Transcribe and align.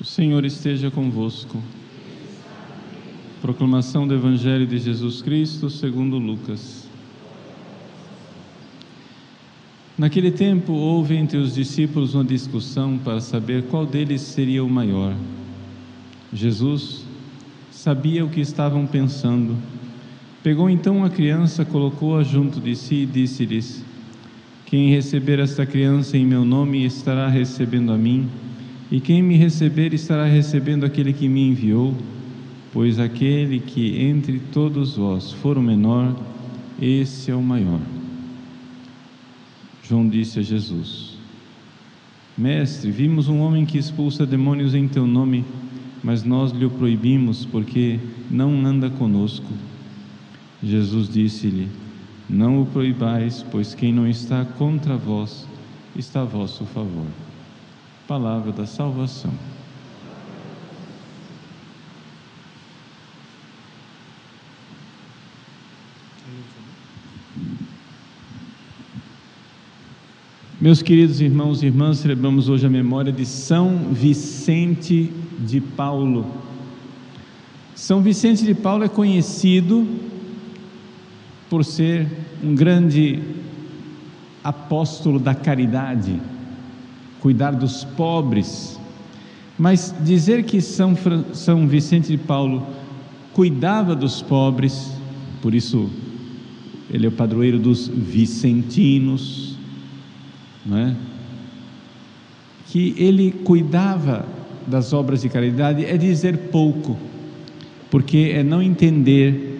O 0.00 0.04
Senhor 0.04 0.46
esteja 0.46 0.90
convosco. 0.90 1.62
Proclamação 3.42 4.08
do 4.08 4.14
Evangelho 4.14 4.66
de 4.66 4.78
Jesus 4.78 5.20
Cristo 5.20 5.68
segundo 5.68 6.16
Lucas. 6.16 6.88
Naquele 9.98 10.30
tempo 10.30 10.72
houve 10.72 11.16
entre 11.16 11.36
os 11.36 11.54
discípulos 11.54 12.14
uma 12.14 12.24
discussão 12.24 12.96
para 12.96 13.20
saber 13.20 13.64
qual 13.64 13.84
deles 13.84 14.22
seria 14.22 14.64
o 14.64 14.70
maior. 14.70 15.14
Jesus 16.32 17.04
sabia 17.70 18.24
o 18.24 18.30
que 18.30 18.40
estavam 18.40 18.86
pensando. 18.86 19.54
Pegou 20.42 20.70
então 20.70 21.04
a 21.04 21.10
criança, 21.10 21.62
colocou-a 21.62 22.22
junto 22.22 22.58
de 22.58 22.74
si 22.74 23.02
e 23.02 23.06
disse-lhes: 23.06 23.84
Quem 24.64 24.88
receber 24.88 25.38
esta 25.38 25.66
criança 25.66 26.16
em 26.16 26.24
meu 26.24 26.42
nome 26.42 26.86
estará 26.86 27.28
recebendo 27.28 27.92
a 27.92 27.98
mim. 27.98 28.26
E 28.90 28.98
quem 28.98 29.22
me 29.22 29.36
receber 29.36 29.94
estará 29.94 30.24
recebendo 30.24 30.84
aquele 30.84 31.12
que 31.12 31.28
me 31.28 31.48
enviou, 31.48 31.94
pois 32.72 32.98
aquele 32.98 33.60
que 33.60 34.02
entre 34.02 34.40
todos 34.52 34.96
vós 34.96 35.30
for 35.30 35.56
o 35.56 35.62
menor, 35.62 36.16
esse 36.82 37.30
é 37.30 37.34
o 37.34 37.42
maior. 37.42 37.78
João 39.84 40.08
disse 40.08 40.40
a 40.40 40.42
Jesus: 40.42 41.16
Mestre, 42.36 42.90
vimos 42.90 43.28
um 43.28 43.38
homem 43.38 43.64
que 43.64 43.78
expulsa 43.78 44.26
demônios 44.26 44.74
em 44.74 44.88
teu 44.88 45.06
nome, 45.06 45.44
mas 46.02 46.24
nós 46.24 46.50
lhe 46.50 46.64
o 46.64 46.70
proibimos 46.70 47.44
porque 47.44 48.00
não 48.28 48.66
anda 48.66 48.90
conosco. 48.90 49.52
Jesus 50.60 51.08
disse-lhe: 51.08 51.68
Não 52.28 52.60
o 52.60 52.66
proibais, 52.66 53.44
pois 53.52 53.72
quem 53.72 53.92
não 53.92 54.08
está 54.08 54.44
contra 54.44 54.96
vós 54.96 55.46
está 55.94 56.22
a 56.22 56.24
vosso 56.24 56.64
favor 56.64 57.06
palavra 58.10 58.50
da 58.50 58.66
salvação. 58.66 59.30
Meus 70.60 70.82
queridos 70.82 71.20
irmãos 71.20 71.62
e 71.62 71.66
irmãs, 71.66 71.98
celebramos 71.98 72.48
hoje 72.48 72.66
a 72.66 72.68
memória 72.68 73.12
de 73.12 73.24
São 73.24 73.92
Vicente 73.92 75.12
de 75.38 75.60
Paulo. 75.60 76.26
São 77.76 78.02
Vicente 78.02 78.44
de 78.44 78.56
Paulo 78.56 78.82
é 78.82 78.88
conhecido 78.88 79.86
por 81.48 81.64
ser 81.64 82.08
um 82.42 82.56
grande 82.56 83.22
apóstolo 84.42 85.20
da 85.20 85.32
caridade 85.32 86.20
cuidar 87.20 87.52
dos 87.52 87.84
pobres. 87.84 88.78
Mas 89.58 89.94
dizer 90.00 90.44
que 90.44 90.60
São, 90.60 90.96
São 91.32 91.68
Vicente 91.68 92.08
de 92.08 92.18
Paulo 92.18 92.66
cuidava 93.32 93.94
dos 93.94 94.22
pobres, 94.22 94.92
por 95.40 95.54
isso 95.54 95.90
ele 96.90 97.06
é 97.06 97.08
o 97.08 97.12
padroeiro 97.12 97.58
dos 97.58 97.86
vicentinos, 97.86 99.56
não 100.66 100.76
é? 100.76 100.96
que 102.70 102.94
ele 102.96 103.32
cuidava 103.32 104.26
das 104.66 104.92
obras 104.92 105.22
de 105.22 105.28
caridade 105.28 105.84
é 105.84 105.96
dizer 105.96 106.36
pouco, 106.52 106.96
porque 107.90 108.32
é 108.32 108.42
não 108.42 108.62
entender 108.62 109.58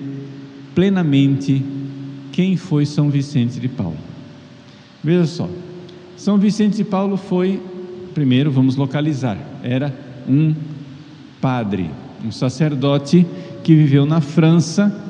plenamente 0.74 1.62
quem 2.32 2.56
foi 2.56 2.86
São 2.86 3.10
Vicente 3.10 3.58
de 3.58 3.68
Paulo. 3.68 3.96
Veja 5.02 5.26
só, 5.26 5.50
são 6.20 6.36
Vicente 6.36 6.76
de 6.76 6.84
Paulo 6.84 7.16
foi, 7.16 7.62
primeiro 8.12 8.50
vamos 8.50 8.76
localizar, 8.76 9.38
era 9.62 9.90
um 10.28 10.54
padre, 11.40 11.90
um 12.22 12.30
sacerdote 12.30 13.26
que 13.64 13.74
viveu 13.74 14.04
na 14.04 14.20
França, 14.20 15.02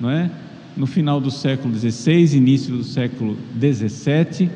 não 0.00 0.10
é? 0.10 0.28
no 0.76 0.88
final 0.88 1.20
do 1.20 1.30
século 1.30 1.72
XVI, 1.72 2.36
início 2.36 2.76
do 2.76 2.82
século 2.82 3.38
XVII. 3.60 4.50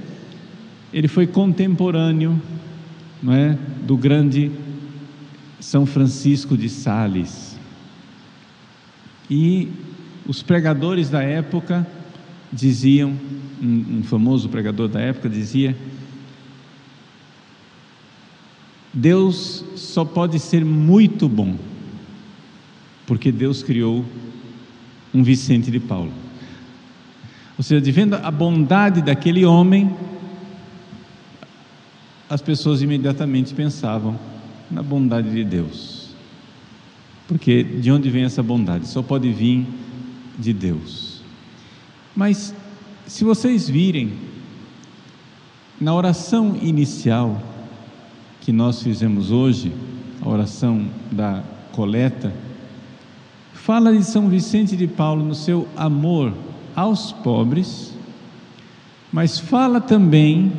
Ele 0.92 1.06
foi 1.06 1.28
contemporâneo 1.28 2.42
não 3.22 3.32
é? 3.32 3.56
do 3.86 3.96
grande 3.96 4.50
São 5.60 5.86
Francisco 5.86 6.56
de 6.56 6.68
Sales. 6.68 7.56
E 9.30 9.68
os 10.26 10.42
pregadores 10.42 11.08
da 11.08 11.22
época 11.22 11.86
diziam 12.52 13.14
um, 13.62 13.98
um 13.98 14.02
famoso 14.02 14.48
pregador 14.48 14.88
da 14.88 15.00
época 15.00 15.28
dizia: 15.28 15.76
Deus 18.92 19.64
só 19.76 20.04
pode 20.04 20.38
ser 20.38 20.64
muito 20.64 21.28
bom, 21.28 21.56
porque 23.06 23.32
Deus 23.32 23.62
criou 23.62 24.04
um 25.12 25.22
Vicente 25.22 25.70
de 25.70 25.80
Paulo. 25.80 26.12
Ou 27.56 27.62
seja, 27.62 27.80
de 27.80 27.92
vendo 27.92 28.14
a 28.14 28.30
bondade 28.30 29.00
daquele 29.00 29.44
homem, 29.44 29.94
as 32.28 32.42
pessoas 32.42 32.82
imediatamente 32.82 33.54
pensavam 33.54 34.18
na 34.70 34.82
bondade 34.82 35.30
de 35.30 35.44
Deus. 35.44 36.10
Porque 37.28 37.62
de 37.62 37.90
onde 37.90 38.10
vem 38.10 38.24
essa 38.24 38.42
bondade? 38.42 38.88
Só 38.88 39.02
pode 39.02 39.30
vir 39.32 39.66
de 40.38 40.52
Deus. 40.52 41.20
Mas 42.14 42.54
se 43.06 43.24
vocês 43.24 43.68
virem, 43.68 44.12
na 45.80 45.94
oração 45.94 46.56
inicial 46.62 47.40
que 48.40 48.52
nós 48.52 48.82
fizemos 48.82 49.30
hoje, 49.30 49.72
a 50.22 50.28
oração 50.28 50.86
da 51.10 51.42
coleta, 51.72 52.32
fala 53.52 53.92
de 53.92 54.04
São 54.04 54.28
Vicente 54.28 54.76
de 54.76 54.86
Paulo 54.86 55.24
no 55.24 55.34
seu 55.34 55.68
amor 55.76 56.32
aos 56.74 57.12
pobres, 57.12 57.92
mas 59.12 59.38
fala 59.38 59.80
também 59.80 60.52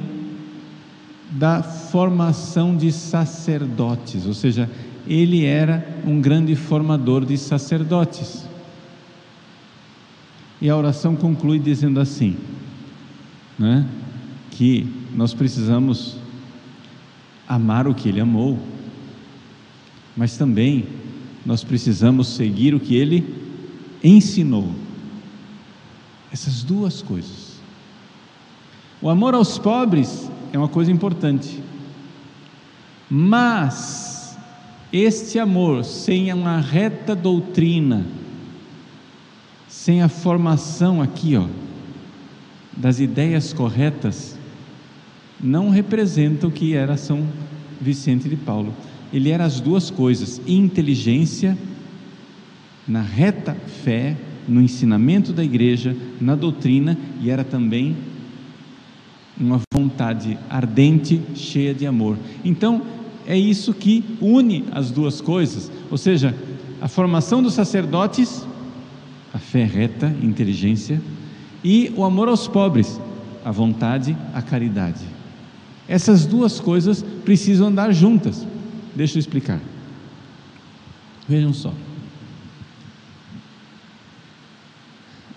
da 1.32 1.62
formação 1.64 2.76
de 2.76 2.92
sacerdotes, 2.92 4.26
ou 4.26 4.34
seja, 4.34 4.70
ele 5.08 5.46
era 5.46 5.86
um 6.06 6.22
grande 6.22 6.56
formador 6.56 7.26
de 7.26 7.38
sacerdotes. 7.38 8.46
E 10.62 10.70
a 10.70 10.76
oração 10.76 11.16
conclui 11.16 11.60
dizendo 11.60 12.00
assim, 12.00 12.38
né, 13.60 13.86
que 14.52 14.88
nós 15.14 15.34
precisamos 15.34 16.18
amar 17.48 17.88
o 17.88 17.94
que 17.94 18.10
ele 18.10 18.20
amou, 18.20 18.60
mas 20.16 20.38
também 20.38 20.86
nós 21.46 21.64
precisamos 21.64 22.30
seguir 22.30 22.74
o 22.74 22.80
que 22.80 22.96
ele 22.96 23.24
ensinou. 24.04 24.72
Essas 26.32 26.64
duas 26.64 27.02
coisas. 27.02 27.56
O 29.02 29.10
amor 29.10 29.36
aos 29.36 29.58
pobres 29.58 30.30
é 30.52 30.58
uma 30.58 30.68
coisa 30.68 30.92
importante, 30.92 31.62
mas 33.10 34.38
este 34.92 35.38
amor 35.38 35.84
sem 35.84 36.34
uma 36.34 36.60
reta 36.60 37.16
doutrina, 37.16 38.06
sem 39.86 40.02
a 40.02 40.10
formação 40.10 41.00
aqui, 41.00 41.36
ó, 41.38 41.46
das 42.76 43.00
ideias 43.00 43.54
corretas, 43.54 44.36
não 45.40 45.70
representa 45.70 46.48
o 46.48 46.52
que 46.52 46.74
era 46.74 46.98
São 46.98 47.24
Vicente 47.80 48.28
de 48.28 48.36
Paulo. 48.36 48.74
Ele 49.14 49.30
era 49.30 49.46
as 49.46 49.60
duas 49.60 49.92
coisas: 49.92 50.42
inteligência 50.48 51.56
na 52.88 53.04
reta 53.04 53.56
fé, 53.84 54.18
no 54.48 54.60
ensinamento 54.60 55.32
da 55.32 55.44
igreja, 55.44 55.96
na 56.20 56.34
doutrina, 56.34 56.98
e 57.22 57.30
era 57.30 57.44
também 57.44 57.96
uma 59.40 59.62
vontade 59.72 60.36
ardente, 60.50 61.22
cheia 61.36 61.76
de 61.76 61.86
amor. 61.86 62.18
Então, 62.44 62.82
é 63.28 63.38
isso 63.38 63.72
que 63.72 64.04
une 64.20 64.66
as 64.72 64.90
duas 64.90 65.22
coisas, 65.22 65.72
ou 65.92 65.98
seja, 66.00 66.36
a 66.82 66.88
formação 66.88 67.44
dos 67.44 67.54
sacerdotes 67.54 68.48
a 69.36 69.38
fé 69.38 69.66
reta, 69.66 70.16
inteligência, 70.24 71.02
e 71.62 71.92
o 71.98 72.06
amor 72.06 72.30
aos 72.30 72.48
pobres, 72.48 73.02
a 73.44 73.52
vontade, 73.52 74.16
a 74.34 74.42
caridade. 74.42 75.04
Essas 75.90 76.26
duas 76.26 76.58
coisas 76.58 77.04
precisam 77.26 77.68
andar 77.68 77.92
juntas. 77.92 78.48
Deixa 78.96 79.18
eu 79.18 79.20
explicar. 79.20 79.60
Vejam 81.28 81.52
só. 81.52 81.74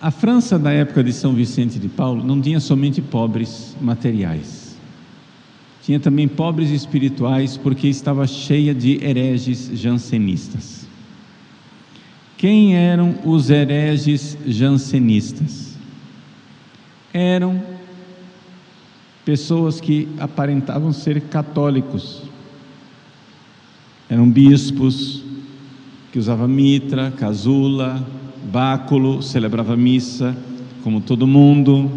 A 0.01 0.13
França 0.13 0.57
da 0.57 0.71
época 0.71 1.03
de 1.03 1.13
São 1.13 1.35
Vicente 1.35 1.77
de 1.77 1.89
Paulo 1.89 2.25
não 2.25 2.41
tinha 2.41 2.61
somente 2.61 3.03
pobres 3.03 3.77
materiais. 3.81 4.79
Tinha 5.83 5.99
também 5.99 6.29
pobres 6.29 6.71
espirituais, 6.71 7.57
porque 7.57 7.89
estava 7.89 8.29
cheia 8.29 8.73
de 8.73 9.05
hereges 9.05 9.73
jansenistas. 9.75 10.88
Quem 12.39 12.77
eram 12.77 13.17
os 13.25 13.51
hereges 13.51 14.39
jansenistas? 14.47 15.77
Eram 17.13 17.61
pessoas 19.25 19.81
que 19.81 20.09
aparentavam 20.21 20.93
ser 20.93 21.21
católicos, 21.23 22.23
Eram 24.09 24.31
bispos 24.31 25.23
que 26.11 26.19
usavam 26.19 26.49
mitra, 26.49 27.11
casula, 27.11 28.03
báculo, 28.45 29.21
celebrava 29.21 29.77
missa, 29.77 30.35
como 30.83 31.01
todo 31.01 31.27
mundo, 31.27 31.91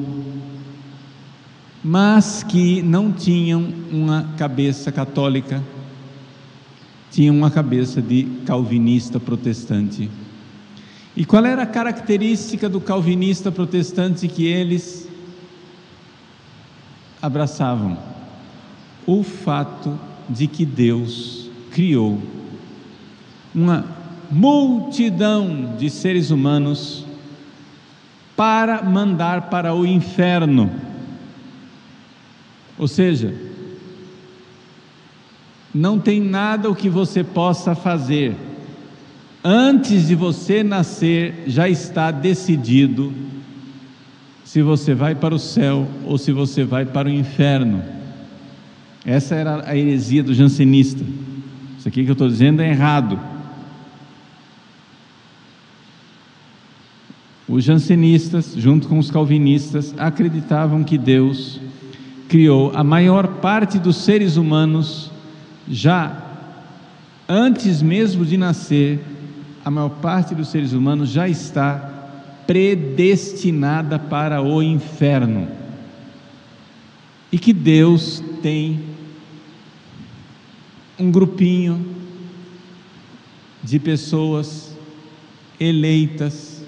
mas 1.81 2.43
que 2.43 2.81
não 2.81 3.13
tinham 3.13 3.73
uma 3.89 4.27
cabeça 4.38 4.91
católica, 4.91 5.63
tinham 7.09 7.33
uma 7.33 7.49
cabeça 7.49 8.01
de 8.01 8.23
calvinista 8.45 9.17
protestante. 9.19 10.09
E 11.16 11.25
qual 11.25 11.46
era 11.46 11.63
a 11.63 11.68
característica 11.68 12.69
do 12.69 12.80
calvinista 12.80 13.52
protestante 13.52 14.28
que 14.28 14.46
eles 14.46 15.08
abraçavam? 17.22 17.98
O 19.06 19.24
fato 19.24 20.00
de 20.30 20.48
que 20.48 20.66
Deus 20.66 21.50
criou 21.72 22.22
uma 23.54 23.86
multidão 24.31 25.75
de 25.78 25.90
seres 25.90 26.31
humanos 26.31 27.06
para 28.36 28.81
mandar 28.81 29.50
para 29.50 29.75
o 29.75 29.86
inferno. 29.86 30.72
Ou 32.78 32.88
seja, 32.88 33.36
não 35.74 36.00
tem 36.00 36.22
nada 36.22 36.69
o 36.69 36.75
que 36.75 36.90
você 36.90 37.24
possa 37.24 37.75
fazer. 37.75 38.36
Antes 39.43 40.07
de 40.07 40.13
você 40.13 40.63
nascer, 40.63 41.45
já 41.47 41.67
está 41.67 42.11
decidido 42.11 43.11
se 44.43 44.61
você 44.61 44.93
vai 44.93 45.15
para 45.15 45.33
o 45.33 45.39
céu 45.39 45.88
ou 46.05 46.17
se 46.17 46.31
você 46.31 46.63
vai 46.63 46.85
para 46.85 47.07
o 47.07 47.11
inferno. 47.11 47.81
Essa 49.03 49.33
era 49.33 49.67
a 49.67 49.75
heresia 49.75 50.21
do 50.21 50.33
jansenista. 50.33 51.03
Isso 51.79 51.88
aqui 51.88 52.03
que 52.03 52.11
eu 52.11 52.13
estou 52.13 52.27
dizendo 52.27 52.61
é 52.61 52.69
errado. 52.69 53.19
Os 57.47 57.63
jansenistas, 57.63 58.53
junto 58.55 58.88
com 58.88 58.99
os 58.99 59.09
calvinistas, 59.09 59.95
acreditavam 59.97 60.83
que 60.83 60.97
Deus 60.97 61.59
criou 62.29 62.71
a 62.75 62.83
maior 62.83 63.27
parte 63.27 63.79
dos 63.79 63.97
seres 63.97 64.38
humanos 64.38 65.11
já 65.67 66.27
antes 67.31 67.81
mesmo 67.81 68.25
de 68.25 68.35
nascer, 68.35 68.99
a 69.63 69.69
maior 69.69 69.90
parte 69.90 70.34
dos 70.34 70.50
seres 70.50 70.74
humanos 70.74 71.10
já 71.10 71.28
está 71.28 72.02
predestinada 72.48 73.98
para 73.98 74.42
o 74.42 74.62
inferno. 74.62 75.48
E 77.31 77.40
que 77.40 77.54
Deus 77.54 78.22
tem 78.42 78.84
um 81.00 81.12
grupinho 81.12 81.96
de 83.63 83.80
pessoas 83.80 84.75
eleitas, 85.60 86.63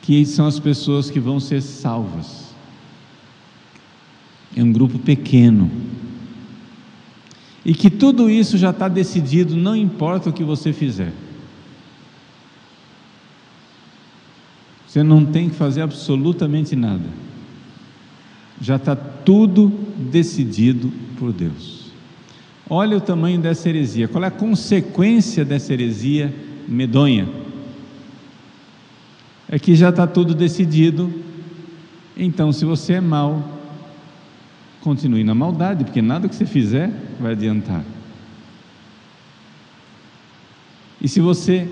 que 0.00 0.24
são 0.24 0.46
as 0.46 0.58
pessoas 0.58 1.10
que 1.10 1.20
vão 1.20 1.38
ser 1.38 1.60
salvas. 1.60 2.54
É 4.56 4.62
um 4.62 4.72
grupo 4.72 4.98
pequeno. 4.98 5.70
E 7.64 7.74
que 7.74 7.88
tudo 7.88 8.28
isso 8.28 8.58
já 8.58 8.70
está 8.70 8.88
decidido, 8.88 9.56
não 9.56 9.76
importa 9.76 10.30
o 10.30 10.32
que 10.32 10.42
você 10.42 10.72
fizer. 10.72 11.12
Você 14.86 15.02
não 15.02 15.24
tem 15.24 15.48
que 15.48 15.56
fazer 15.56 15.80
absolutamente 15.80 16.76
nada. 16.76 17.08
Já 18.60 18.76
está 18.76 18.94
tudo 18.94 19.72
decidido 19.96 20.92
por 21.18 21.32
Deus. 21.32 21.90
Olha 22.68 22.96
o 22.96 23.00
tamanho 23.00 23.40
dessa 23.40 23.68
heresia. 23.68 24.08
Qual 24.08 24.22
é 24.22 24.26
a 24.26 24.30
consequência 24.30 25.44
dessa 25.44 25.72
heresia 25.72 26.34
medonha? 26.68 27.28
É 29.48 29.58
que 29.58 29.74
já 29.74 29.88
está 29.90 30.06
tudo 30.06 30.34
decidido. 30.34 31.12
Então, 32.16 32.52
se 32.52 32.64
você 32.64 32.94
é 32.94 33.00
mau, 33.00 33.61
continue 34.82 35.24
na 35.24 35.34
maldade, 35.34 35.84
porque 35.84 36.02
nada 36.02 36.28
que 36.28 36.34
você 36.34 36.44
fizer 36.44 36.90
vai 37.20 37.32
adiantar. 37.32 37.84
E 41.00 41.08
se 41.08 41.20
você 41.20 41.68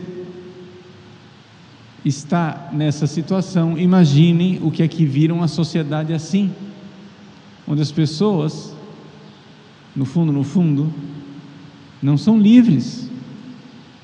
está 2.04 2.70
nessa 2.72 3.06
situação, 3.06 3.76
imagine 3.78 4.58
o 4.62 4.70
que 4.70 4.82
é 4.82 4.88
que 4.88 5.04
viram 5.04 5.42
a 5.42 5.48
sociedade 5.48 6.12
assim, 6.12 6.50
onde 7.66 7.82
as 7.82 7.92
pessoas 7.92 8.74
no 9.94 10.04
fundo, 10.04 10.32
no 10.32 10.44
fundo, 10.44 10.92
não 12.02 12.16
são 12.16 12.38
livres. 12.38 13.08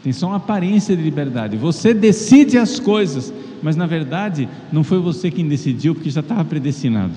Tem 0.02 0.12
só 0.12 0.28
uma 0.28 0.36
aparência 0.36 0.96
de 0.96 1.02
liberdade. 1.02 1.56
Você 1.56 1.94
decide 1.94 2.58
as 2.58 2.78
coisas, 2.78 3.32
mas 3.62 3.76
na 3.76 3.86
verdade 3.86 4.48
não 4.72 4.84
foi 4.84 4.98
você 4.98 5.30
quem 5.30 5.48
decidiu, 5.48 5.94
porque 5.94 6.10
já 6.10 6.20
estava 6.20 6.44
predestinado. 6.44 7.14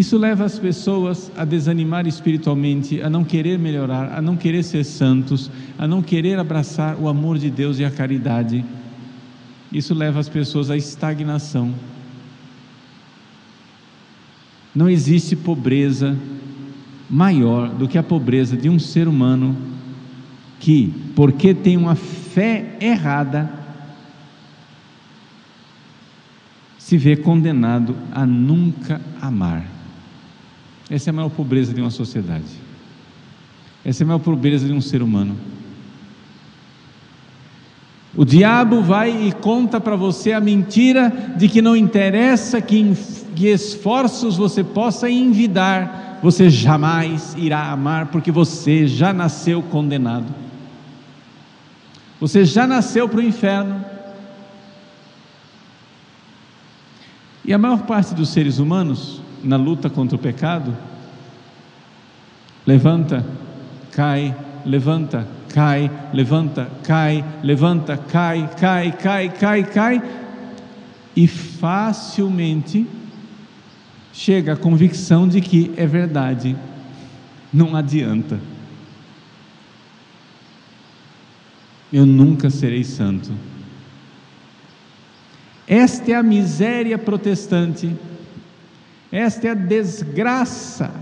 Isso 0.00 0.16
leva 0.16 0.46
as 0.46 0.58
pessoas 0.58 1.30
a 1.36 1.44
desanimar 1.44 2.06
espiritualmente, 2.06 3.02
a 3.02 3.10
não 3.10 3.22
querer 3.22 3.58
melhorar, 3.58 4.16
a 4.16 4.22
não 4.22 4.34
querer 4.34 4.62
ser 4.62 4.82
santos, 4.82 5.50
a 5.78 5.86
não 5.86 6.00
querer 6.00 6.38
abraçar 6.38 6.96
o 6.98 7.06
amor 7.06 7.36
de 7.36 7.50
Deus 7.50 7.78
e 7.78 7.84
a 7.84 7.90
caridade. 7.90 8.64
Isso 9.70 9.92
leva 9.92 10.18
as 10.18 10.26
pessoas 10.26 10.70
à 10.70 10.76
estagnação. 10.78 11.74
Não 14.74 14.88
existe 14.88 15.36
pobreza 15.36 16.16
maior 17.10 17.68
do 17.68 17.86
que 17.86 17.98
a 17.98 18.02
pobreza 18.02 18.56
de 18.56 18.70
um 18.70 18.78
ser 18.78 19.06
humano 19.06 19.54
que, 20.60 20.94
porque 21.14 21.52
tem 21.52 21.76
uma 21.76 21.94
fé 21.94 22.78
errada, 22.80 23.52
se 26.78 26.96
vê 26.96 27.16
condenado 27.16 27.94
a 28.10 28.24
nunca 28.24 28.98
amar. 29.20 29.79
Essa 30.90 31.08
é 31.08 31.12
a 31.12 31.14
maior 31.14 31.30
pobreza 31.30 31.72
de 31.72 31.80
uma 31.80 31.90
sociedade. 31.90 32.44
Essa 33.84 34.02
é 34.02 34.04
a 34.04 34.06
maior 34.08 34.18
pobreza 34.18 34.66
de 34.66 34.72
um 34.72 34.80
ser 34.80 35.02
humano. 35.02 35.36
O 38.16 38.24
diabo 38.24 38.82
vai 38.82 39.28
e 39.28 39.32
conta 39.32 39.80
para 39.80 39.94
você 39.94 40.32
a 40.32 40.40
mentira 40.40 41.34
de 41.36 41.48
que 41.48 41.62
não 41.62 41.76
interessa 41.76 42.60
que 42.60 42.82
que 43.34 43.48
esforços 43.48 44.36
você 44.36 44.62
possa 44.62 45.08
envidar, 45.08 46.18
você 46.22 46.50
jamais 46.50 47.34
irá 47.38 47.70
amar, 47.70 48.08
porque 48.08 48.30
você 48.30 48.86
já 48.86 49.12
nasceu 49.12 49.62
condenado. 49.62 50.26
Você 52.20 52.44
já 52.44 52.66
nasceu 52.66 53.08
para 53.08 53.20
o 53.20 53.22
inferno. 53.22 53.82
E 57.44 57.54
a 57.54 57.58
maior 57.58 57.86
parte 57.86 58.14
dos 58.14 58.28
seres 58.28 58.58
humanos, 58.58 59.19
na 59.42 59.56
luta 59.56 59.88
contra 59.90 60.16
o 60.16 60.18
pecado, 60.18 60.76
levanta, 62.66 63.24
cai, 63.90 64.34
levanta, 64.64 65.26
cai, 65.48 65.90
levanta, 66.12 66.70
cai, 66.82 67.24
levanta, 67.42 67.96
cai, 67.96 68.48
cai, 68.58 68.92
cai, 68.92 69.28
cai, 69.30 69.64
cai, 69.64 70.02
e 71.16 71.26
facilmente 71.26 72.86
chega 74.12 74.52
à 74.52 74.56
convicção 74.56 75.26
de 75.28 75.40
que 75.40 75.72
é 75.76 75.86
verdade, 75.86 76.56
não 77.52 77.74
adianta. 77.74 78.38
Eu 81.92 82.06
nunca 82.06 82.50
serei 82.50 82.84
santo. 82.84 83.32
Esta 85.66 86.12
é 86.12 86.14
a 86.14 86.22
miséria 86.22 86.98
protestante, 86.98 87.96
esta 89.12 89.48
é 89.48 89.50
a 89.50 89.54
desgraça 89.54 90.92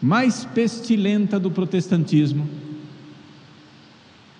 mais 0.00 0.44
pestilenta 0.44 1.38
do 1.38 1.50
protestantismo. 1.50 2.48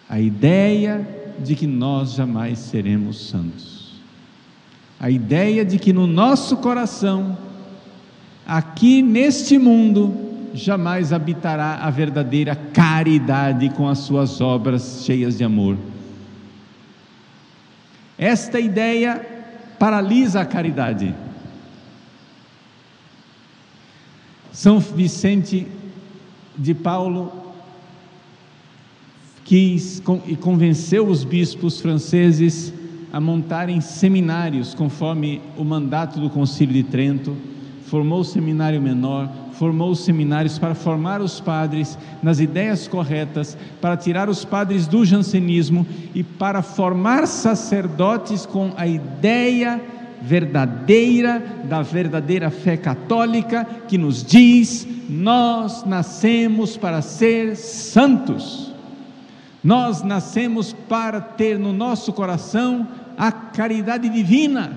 A 0.08 0.18
ideia 0.18 1.06
de 1.38 1.54
que 1.54 1.66
nós 1.66 2.12
jamais 2.12 2.58
seremos 2.58 3.28
santos. 3.28 4.00
A 4.98 5.10
ideia 5.10 5.64
de 5.64 5.78
que 5.78 5.92
no 5.92 6.06
nosso 6.06 6.56
coração 6.56 7.36
aqui 8.46 9.02
neste 9.02 9.58
mundo 9.58 10.28
jamais 10.54 11.12
habitará 11.12 11.76
a 11.76 11.90
verdadeira 11.90 12.56
caridade 12.56 13.68
com 13.70 13.86
as 13.86 13.98
suas 13.98 14.40
obras 14.40 15.02
cheias 15.04 15.36
de 15.36 15.44
amor. 15.44 15.76
Esta 18.16 18.58
ideia 18.58 19.24
paralisa 19.78 20.40
a 20.40 20.46
caridade. 20.46 21.14
São 24.58 24.80
Vicente 24.80 25.68
de 26.58 26.74
Paulo 26.74 27.32
quis 29.44 30.02
e 30.26 30.34
convenceu 30.34 31.06
os 31.06 31.22
bispos 31.22 31.80
franceses 31.80 32.74
a 33.12 33.20
montarem 33.20 33.80
seminários 33.80 34.74
conforme 34.74 35.40
o 35.56 35.62
mandato 35.62 36.18
do 36.18 36.28
Concílio 36.28 36.74
de 36.74 36.82
Trento. 36.82 37.36
Formou 37.86 38.18
o 38.18 38.24
seminário 38.24 38.82
menor, 38.82 39.30
formou 39.52 39.92
os 39.92 40.00
seminários 40.00 40.58
para 40.58 40.74
formar 40.74 41.20
os 41.20 41.38
padres 41.38 41.96
nas 42.20 42.40
ideias 42.40 42.88
corretas, 42.88 43.56
para 43.80 43.96
tirar 43.96 44.28
os 44.28 44.44
padres 44.44 44.88
do 44.88 45.04
jansenismo 45.04 45.86
e 46.12 46.24
para 46.24 46.62
formar 46.62 47.28
sacerdotes 47.28 48.44
com 48.44 48.72
a 48.76 48.88
ideia 48.88 49.80
verdadeira 50.22 51.42
da 51.64 51.82
verdadeira 51.82 52.50
fé 52.50 52.76
católica 52.76 53.64
que 53.87 53.98
nos 53.98 54.25
diz: 54.25 54.87
nós 55.08 55.84
nascemos 55.84 56.76
para 56.76 57.02
ser 57.02 57.56
santos. 57.56 58.72
Nós 59.62 60.02
nascemos 60.02 60.72
para 60.72 61.20
ter 61.20 61.58
no 61.58 61.72
nosso 61.72 62.12
coração 62.12 62.87
a 63.16 63.32
caridade 63.32 64.08
divina. 64.08 64.72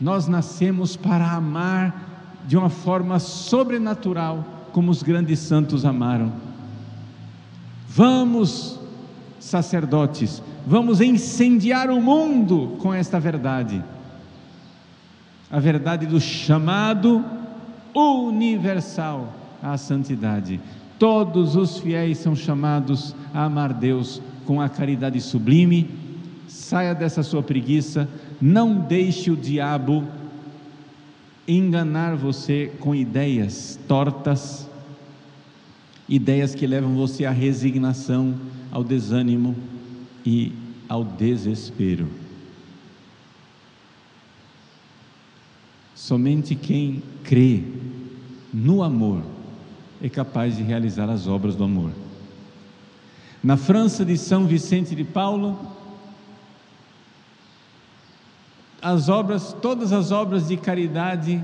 Nós 0.00 0.26
nascemos 0.26 0.96
para 0.96 1.30
amar 1.30 2.10
de 2.46 2.56
uma 2.56 2.70
forma 2.70 3.18
sobrenatural, 3.18 4.44
como 4.72 4.90
os 4.90 5.02
grandes 5.02 5.38
santos 5.38 5.84
amaram. 5.84 6.32
Vamos, 7.88 8.80
sacerdotes, 9.38 10.42
vamos 10.66 11.00
incendiar 11.00 11.90
o 11.90 12.00
mundo 12.00 12.76
com 12.78 12.92
esta 12.92 13.20
verdade. 13.20 13.84
A 15.52 15.60
verdade 15.60 16.06
do 16.06 16.18
chamado 16.18 17.22
universal 17.94 19.32
à 19.62 19.76
santidade. 19.76 20.58
Todos 20.98 21.56
os 21.56 21.78
fiéis 21.78 22.18
são 22.18 22.34
chamados 22.34 23.14
a 23.34 23.44
amar 23.44 23.74
Deus 23.74 24.22
com 24.46 24.62
a 24.62 24.68
caridade 24.68 25.20
sublime. 25.20 25.90
Saia 26.48 26.94
dessa 26.94 27.22
sua 27.22 27.42
preguiça, 27.42 28.08
não 28.40 28.74
deixe 28.74 29.30
o 29.30 29.36
diabo 29.36 30.04
enganar 31.46 32.16
você 32.16 32.72
com 32.80 32.94
ideias 32.94 33.78
tortas, 33.86 34.68
ideias 36.08 36.54
que 36.54 36.66
levam 36.66 36.94
você 36.94 37.24
à 37.26 37.30
resignação, 37.30 38.34
ao 38.70 38.82
desânimo 38.82 39.54
e 40.24 40.52
ao 40.88 41.04
desespero. 41.04 42.21
Somente 46.02 46.56
quem 46.56 47.00
crê 47.22 47.62
no 48.52 48.82
amor 48.82 49.22
é 50.02 50.08
capaz 50.08 50.56
de 50.56 50.62
realizar 50.64 51.08
as 51.08 51.28
obras 51.28 51.54
do 51.54 51.62
amor. 51.62 51.92
Na 53.40 53.56
França 53.56 54.04
de 54.04 54.18
São 54.18 54.44
Vicente 54.44 54.96
de 54.96 55.04
Paulo, 55.04 55.56
as 58.82 59.08
obras, 59.08 59.56
todas 59.62 59.92
as 59.92 60.10
obras 60.10 60.48
de 60.48 60.56
caridade 60.56 61.40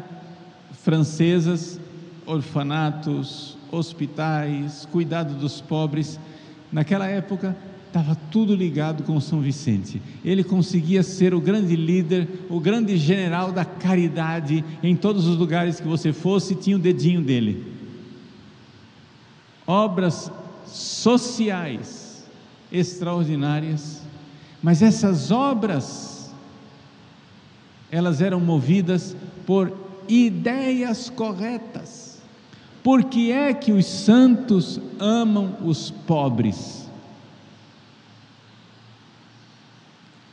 francesas, 0.83 1.79
orfanatos, 2.27 3.57
hospitais, 3.71 4.89
cuidado 4.91 5.35
dos 5.35 5.61
pobres, 5.61 6.19
naquela 6.73 7.07
época 7.07 7.57
estava 7.89 8.15
tudo 8.31 8.55
ligado 8.55 9.03
com 9.03 9.21
São 9.21 9.41
Vicente. 9.41 10.01
Ele 10.25 10.45
conseguia 10.45 11.03
ser 11.03 11.35
o 11.35 11.41
grande 11.41 11.75
líder, 11.75 12.29
o 12.49 12.61
grande 12.61 12.97
general 12.97 13.51
da 13.51 13.65
caridade 13.65 14.65
em 14.83 14.95
todos 14.95 15.27
os 15.27 15.37
lugares 15.37 15.81
que 15.81 15.89
você 15.89 16.13
fosse, 16.13 16.55
tinha 16.55 16.77
o 16.77 16.81
dedinho 16.81 17.21
dele. 17.21 17.67
Obras 19.67 20.31
sociais 20.67 22.25
extraordinárias, 22.71 24.03
mas 24.63 24.83
essas 24.83 25.31
obras 25.31 26.35
elas 27.91 28.21
eram 28.21 28.39
movidas 28.39 29.17
por 29.47 29.73
ideias 30.07 31.09
corretas. 31.09 32.19
Por 32.83 33.05
que 33.05 33.33
é 33.33 33.53
que 33.53 33.73
os 33.73 33.87
santos 33.87 34.81
amam 34.99 35.57
os 35.65 35.91
pobres? 35.91 36.88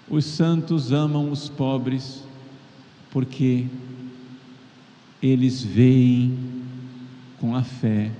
Os 0.09 0.25
santos 0.25 0.91
amam 0.91 1.31
os 1.31 1.49
pobres 1.49 2.23
porque 3.11 3.65
eles 5.21 5.63
veem 5.63 6.37
com 7.39 7.55
a 7.55 7.63
fé 7.63 8.11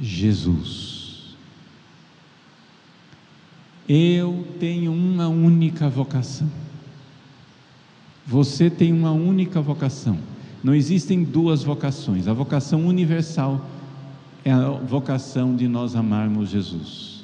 Jesus. 0.00 1.36
Eu 3.88 4.46
tenho 4.58 4.92
uma 4.92 5.28
única 5.28 5.88
vocação. 5.88 6.50
Você 8.26 8.70
tem 8.70 8.92
uma 8.92 9.10
única 9.10 9.60
vocação. 9.60 10.18
Não 10.62 10.74
existem 10.74 11.24
duas 11.24 11.64
vocações. 11.64 12.28
A 12.28 12.32
vocação 12.32 12.86
universal 12.86 13.66
é 14.44 14.52
a 14.52 14.68
vocação 14.70 15.56
de 15.56 15.66
nós 15.66 15.96
amarmos 15.96 16.50
Jesus. 16.50 17.19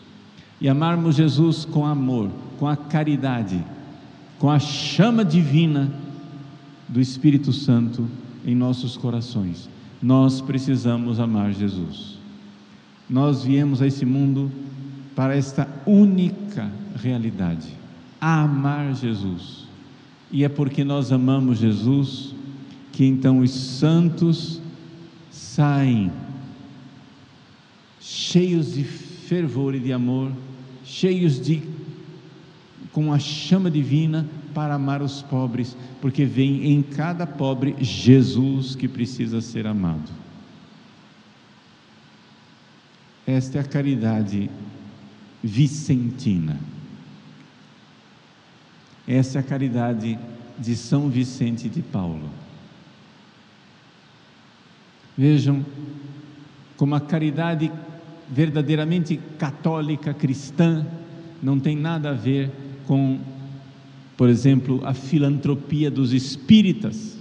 E 0.60 0.68
amarmos 0.68 1.16
Jesus 1.16 1.64
com 1.64 1.84
amor, 1.84 2.30
com 2.58 2.66
a 2.66 2.76
caridade, 2.76 3.62
com 4.38 4.50
a 4.50 4.58
chama 4.58 5.24
divina 5.24 5.92
do 6.88 7.00
Espírito 7.00 7.52
Santo 7.52 8.08
em 8.44 8.54
nossos 8.54 8.96
corações. 8.96 9.68
Nós 10.02 10.40
precisamos 10.40 11.20
amar 11.20 11.52
Jesus. 11.52 12.16
Nós 13.08 13.44
viemos 13.44 13.82
a 13.82 13.86
esse 13.86 14.04
mundo 14.04 14.50
para 15.14 15.34
esta 15.34 15.68
única 15.86 16.70
realidade: 17.02 17.68
amar 18.20 18.94
Jesus. 18.94 19.66
E 20.30 20.44
é 20.44 20.48
porque 20.48 20.84
nós 20.84 21.12
amamos 21.12 21.58
Jesus 21.58 22.34
que 22.92 23.04
então 23.04 23.40
os 23.40 23.50
santos 23.50 24.60
saem 25.30 26.10
cheios 28.00 28.72
de 28.72 28.84
fervor 28.84 29.74
e 29.74 29.80
de 29.80 29.92
amor, 29.92 30.32
cheios 30.86 31.40
de 31.40 31.62
com 32.92 33.12
a 33.12 33.18
chama 33.18 33.70
divina 33.70 34.26
para 34.54 34.74
amar 34.74 35.02
os 35.02 35.20
pobres, 35.20 35.76
porque 36.00 36.24
vem 36.24 36.72
em 36.72 36.80
cada 36.80 37.26
pobre 37.26 37.76
Jesus 37.78 38.74
que 38.74 38.88
precisa 38.88 39.42
ser 39.42 39.66
amado. 39.66 40.10
Esta 43.26 43.58
é 43.58 43.60
a 43.60 43.64
caridade 43.64 44.48
vicentina. 45.42 46.58
Essa 49.06 49.38
é 49.38 49.40
a 49.40 49.44
caridade 49.44 50.18
de 50.58 50.74
São 50.74 51.10
Vicente 51.10 51.68
de 51.68 51.82
Paulo. 51.82 52.30
Vejam 55.18 55.66
como 56.76 56.94
a 56.94 57.00
caridade 57.00 57.70
verdadeiramente 58.30 59.18
católica 59.38 60.12
cristã 60.12 60.86
não 61.42 61.60
tem 61.60 61.76
nada 61.76 62.10
a 62.10 62.14
ver 62.14 62.50
com, 62.86 63.20
por 64.16 64.28
exemplo, 64.28 64.80
a 64.84 64.94
filantropia 64.94 65.90
dos 65.90 66.12
espíritas. 66.12 67.18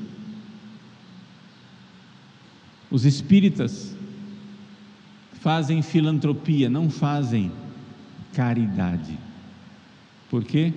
Os 2.90 3.06
espíritas 3.06 3.96
fazem 5.42 5.82
filantropia, 5.82 6.70
não 6.70 6.90
fazem 6.90 7.52
caridade. 8.34 9.18
Por 10.30 10.44
quê? 10.44 10.74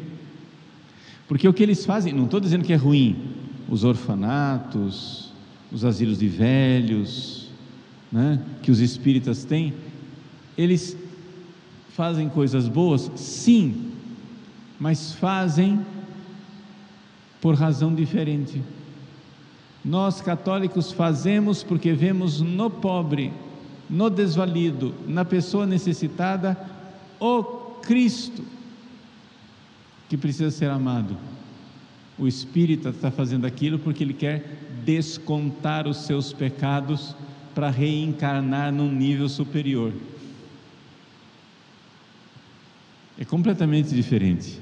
Porque 1.27 1.49
o 1.49 1.53
que 1.53 1.63
eles 1.63 1.85
fazem, 1.85 2.13
não 2.13 2.25
estou 2.25 2.41
dizendo 2.41 2.65
que 2.65 2.73
é 2.73 2.77
ruim, 2.77 3.17
os 3.69 3.85
orfanatos, 3.85 5.31
os 5.71 5.85
asilos 5.85 6.19
de 6.19 6.29
velhos, 6.29 7.51
né, 8.11 8.41
que 8.63 8.71
os 8.71 8.81
espíritas 8.81 9.45
têm, 9.45 9.75
eles 10.59 10.97
fazem 11.95 12.29
coisas 12.29 12.67
boas, 12.67 13.11
sim, 13.15 13.93
mas 14.79 15.13
fazem 15.13 15.81
por 17.41 17.55
razão 17.55 17.95
diferente. 17.95 18.61
Nós 19.85 20.21
católicos 20.21 20.91
fazemos 20.91 21.63
porque 21.63 21.93
vemos 21.93 22.41
no 22.41 22.69
pobre, 22.69 23.33
no 23.89 24.11
desvalido, 24.11 24.93
na 25.07 25.25
pessoa 25.25 25.65
necessitada, 25.65 26.59
o 27.21 27.43
Cristo 27.83 28.45
que 30.09 30.17
precisa 30.17 30.51
ser 30.51 30.71
amado. 30.71 31.17
O 32.19 32.27
espírita 32.27 32.89
está 32.89 33.11
fazendo 33.11 33.47
aquilo 33.47 33.79
porque 33.79 34.03
ele 34.03 34.15
quer 34.15 34.59
descontar 34.85 35.87
os 35.87 35.99
seus 35.99 36.33
pecados 36.33 37.15
para 37.55 37.71
reencarnar 37.71 38.73
num 38.73 38.91
nível 38.91 39.29
superior. 39.29 39.93
É 43.19 43.25
completamente 43.25 43.95
diferente. 43.95 44.61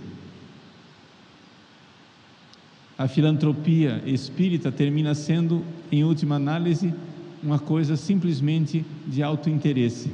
A 2.99 3.07
filantropia 3.07 4.03
espírita 4.07 4.73
termina 4.73 5.15
sendo, 5.15 5.63
em 5.93 6.03
última 6.03 6.37
análise, 6.37 6.95
uma 7.43 7.59
coisa 7.59 7.97
simplesmente 7.97 8.85
de 9.07 9.23
alto 9.23 9.51
interesse. 9.51 10.11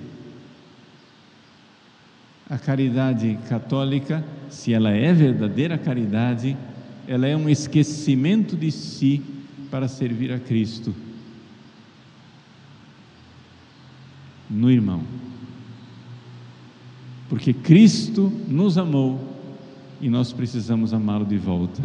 A 2.51 2.59
caridade 2.59 3.39
católica, 3.49 4.25
se 4.51 4.75
ela 4.75 4.91
é 4.91 5.13
verdadeira 5.13 5.79
caridade, 5.79 6.57
ela 7.07 7.27
é 7.27 7.37
um 7.37 7.49
esquecimento 7.49 8.57
de 8.57 8.73
si 8.73 9.23
para 9.71 9.87
servir 9.87 10.33
a 10.33 10.39
Cristo 10.41 10.93
no 14.51 14.71
irmão. 14.71 15.03
Porque 17.33 17.55
Cristo 17.55 18.31
nos 18.47 18.77
amou 18.77 19.19
e 20.03 20.11
nós 20.11 20.35
precisamos 20.35 20.93
amá-lo 20.93 21.25
de 21.25 21.39
volta. 21.39 21.83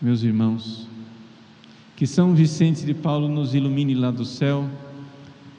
Meus 0.00 0.22
irmãos, 0.22 0.86
que 1.96 2.06
São 2.06 2.36
Vicente 2.36 2.86
de 2.86 2.94
Paulo 2.94 3.28
nos 3.28 3.52
ilumine 3.52 3.96
lá 3.96 4.12
do 4.12 4.24
céu, 4.24 4.70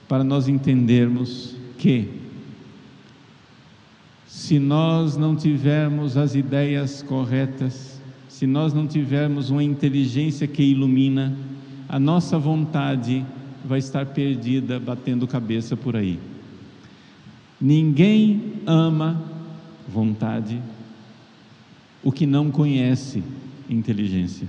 para 0.07 0.23
nós 0.23 0.47
entendermos 0.47 1.57
que, 1.77 2.07
se 4.25 4.57
nós 4.57 5.17
não 5.17 5.35
tivermos 5.35 6.15
as 6.15 6.35
ideias 6.35 7.03
corretas, 7.03 8.01
se 8.29 8.47
nós 8.47 8.73
não 8.73 8.87
tivermos 8.87 9.49
uma 9.49 9.61
inteligência 9.61 10.47
que 10.47 10.63
ilumina, 10.63 11.37
a 11.89 11.99
nossa 11.99 12.39
vontade 12.39 13.25
vai 13.65 13.79
estar 13.79 14.05
perdida 14.05 14.79
batendo 14.79 15.27
cabeça 15.27 15.75
por 15.75 15.93
aí. 15.93 16.17
Ninguém 17.59 18.53
ama 18.65 19.21
vontade 19.87 20.61
o 22.03 22.11
que 22.11 22.25
não 22.25 22.51
conhece 22.51 23.23
inteligência. 23.69 24.47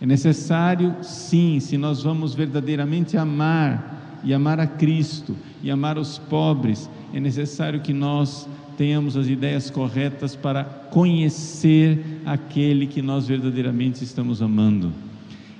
É 0.00 0.04
necessário, 0.04 0.94
sim, 1.02 1.58
se 1.60 1.78
nós 1.78 2.02
vamos 2.02 2.34
verdadeiramente 2.34 3.16
amar 3.16 4.20
e 4.22 4.34
amar 4.34 4.60
a 4.60 4.66
Cristo 4.66 5.36
e 5.62 5.70
amar 5.70 5.96
os 5.96 6.18
pobres, 6.18 6.90
é 7.14 7.20
necessário 7.20 7.80
que 7.80 7.92
nós 7.92 8.46
tenhamos 8.76 9.16
as 9.16 9.26
ideias 9.26 9.70
corretas 9.70 10.36
para 10.36 10.64
conhecer 10.64 12.20
aquele 12.26 12.86
que 12.86 13.00
nós 13.00 13.26
verdadeiramente 13.26 14.04
estamos 14.04 14.42
amando. 14.42 14.92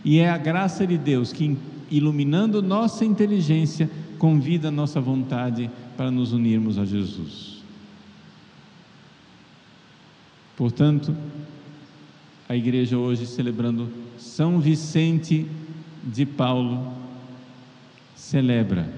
E 0.05 0.19
é 0.19 0.29
a 0.29 0.37
graça 0.37 0.87
de 0.87 0.99
Deus 0.99 1.33
que, 1.33 1.57
iluminando 1.91 2.63
nossa 2.63 3.05
inteligência, 3.05 3.91
convida 4.19 4.71
nossa 4.71 5.01
vontade 5.01 5.71
para 5.97 6.11
nos 6.11 6.33
unirmos 6.33 6.79
a 6.79 6.85
Jesus. 6.85 7.57
Portanto, 10.57 11.15
a 12.49 12.57
igreja 12.57 12.97
hoje 12.97 13.27
celebrando 13.27 13.91
São 14.17 14.61
Vicente 14.61 15.47
de 16.03 16.25
Paulo, 16.25 16.93
celebra 18.15 18.89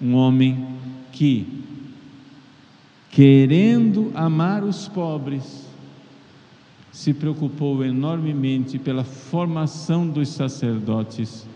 um 0.00 0.14
homem 0.14 0.66
que, 1.12 1.46
querendo 3.10 4.10
amar 4.14 4.64
os 4.64 4.88
pobres, 4.88 5.66
se 6.90 7.14
preocupou 7.14 7.84
enormemente 7.84 8.78
pela 8.78 9.04
formação 9.04 10.06
dos 10.06 10.28
sacerdotes, 10.28 11.46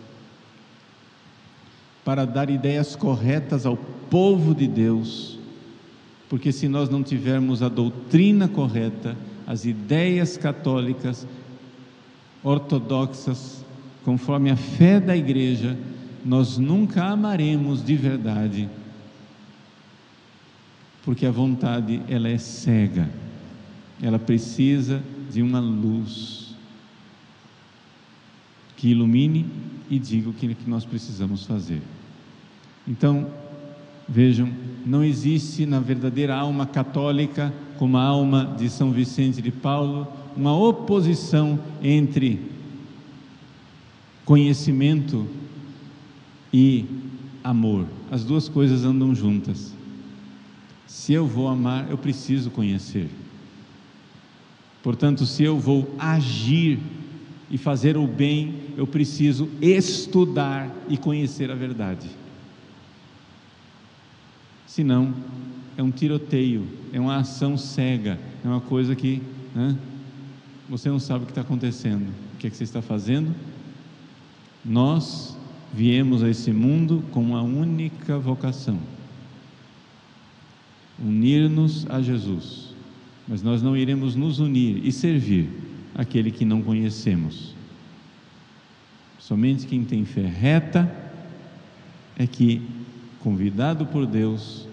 para 2.07 2.25
dar 2.25 2.49
ideias 2.49 2.95
corretas 2.95 3.67
ao 3.67 3.77
povo 3.77 4.55
de 4.55 4.69
Deus, 4.69 5.41
porque 6.29 6.53
se 6.53 6.69
nós 6.69 6.89
não 6.89 7.03
tivermos 7.03 7.65
a 7.65 7.69
doutrina 7.69 8.47
correta, 8.47 9.17
as 9.45 9.65
ideias 9.65 10.37
católicas 10.37 11.27
ortodoxas, 12.45 13.65
conforme 14.05 14.51
a 14.51 14.57
fé 14.57 15.01
da 15.01 15.17
igreja, 15.17 15.77
nós 16.25 16.57
nunca 16.59 17.03
amaremos 17.07 17.85
de 17.85 17.97
verdade, 17.97 18.69
porque 21.05 21.27
a 21.27 21.33
vontade 21.33 22.01
ela 22.09 22.29
é 22.29 22.39
cega, 22.39 23.11
ela 24.01 24.21
precisa 24.21 25.03
de 25.29 25.43
uma 25.43 25.59
luz 25.59 26.55
que 28.77 28.91
ilumine 28.91 29.45
e 29.91 29.99
diga 29.99 30.31
o 30.31 30.33
que 30.33 30.55
nós 30.69 30.85
precisamos 30.85 31.45
fazer. 31.45 31.83
Então, 32.87 33.27
vejam, 34.09 34.49
não 34.85 35.03
existe 35.03 35.67
na 35.67 35.81
verdadeira 35.81 36.37
alma 36.37 36.67
católica 36.67 37.53
como 37.79 37.97
a 37.97 38.03
alma 38.03 38.55
de 38.59 38.71
São 38.71 38.93
Vicente 38.93 39.43
de 39.43 39.51
Paulo, 39.51 40.07
uma 40.37 40.57
oposição 40.57 41.59
entre 41.83 42.41
conhecimento 44.25 45.27
e 46.53 46.85
amor. 47.43 47.87
As 48.11 48.25
duas 48.25 48.49
coisas 48.49 48.85
andam 48.85 49.15
juntas. 49.15 49.75
Se 50.87 51.13
eu 51.13 51.27
vou 51.27 51.49
amar, 51.49 51.91
eu 51.91 51.99
preciso 51.99 52.51
conhecer. 52.51 53.09
Portanto, 54.83 55.27
se 55.27 55.43
eu 55.43 55.59
vou 55.59 55.95
agir 55.99 56.79
e 57.51 57.59
fazer 57.59 57.97
o 57.97 58.07
bem, 58.07 58.55
eu 58.77 58.87
preciso 58.87 59.49
estudar 59.61 60.73
e 60.89 60.97
conhecer 60.97 61.51
a 61.51 61.55
verdade. 61.55 62.09
Senão, 64.77 65.15
é 65.75 65.83
um 65.83 65.91
tiroteio, 65.91 66.67
é 66.93 67.01
uma 67.01 67.17
ação 67.17 67.57
cega, 67.57 68.21
é 68.45 68.47
uma 68.47 68.61
coisa 68.61 68.95
que 68.95 69.23
né, 69.55 69.75
você 70.69 70.91
não 70.91 70.99
sabe 70.99 71.23
o 71.23 71.27
que 71.27 71.33
está 71.33 71.41
acontecendo. 71.41 72.07
O 72.35 72.37
que 72.37 72.47
é 72.47 72.51
que 72.51 72.57
você 72.59 72.65
está 72.65 72.83
fazendo? 72.83 73.35
Nós 74.63 75.35
viemos 75.73 76.23
a 76.23 76.29
esse 76.29 76.53
mundo 76.53 77.03
com 77.11 77.23
uma 77.23 77.41
única 77.41 78.19
vocação: 78.19 78.79
unir-nos 81.03 81.89
a 81.89 82.03
Jesus. 82.03 82.75
Mas 83.27 83.43
nós 83.43 83.63
não 83.63 83.75
iremos 83.75 84.15
nos 84.15 84.41
unir 84.41 84.85
e 84.85 84.93
servir 84.93 85.49
aquele 85.95 86.31
que 86.31 86.45
não 86.45 86.61
conhecemos. 86.61 87.55
Somente 89.19 89.67
quem 89.67 89.87
tem 89.87 90.05
fé 90.05 90.27
reta 90.27 90.95
é 92.19 92.27
que, 92.27 92.61
convidado 93.27 93.85
por 93.85 94.07
Deus, 94.07 94.69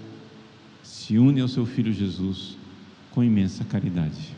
se 0.83 1.17
une 1.17 1.41
ao 1.41 1.47
seu 1.47 1.65
filho 1.65 1.91
Jesus 1.91 2.55
com 3.09 3.23
imensa 3.23 3.63
caridade. 3.63 4.35